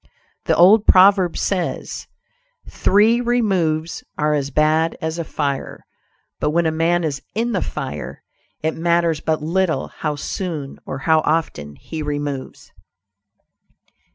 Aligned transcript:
The 0.45 0.57
old 0.57 0.87
proverb 0.87 1.37
says, 1.37 2.07
"Three 2.67 3.21
removes 3.21 4.03
are 4.17 4.33
as 4.33 4.49
bad 4.49 4.97
as 4.99 5.19
a 5.19 5.23
fire," 5.23 5.85
but 6.39 6.49
when 6.49 6.65
a 6.65 6.71
man 6.71 7.03
is 7.03 7.21
in 7.35 7.51
the 7.51 7.61
fire, 7.61 8.23
it 8.63 8.73
matters 8.75 9.19
but 9.19 9.43
little 9.43 9.89
how 9.89 10.15
soon 10.15 10.79
or 10.87 10.97
how 11.05 11.19
often 11.19 11.75
he 11.75 12.01
removes. 12.01 12.71